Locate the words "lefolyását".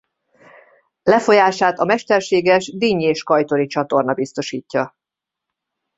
1.03-1.79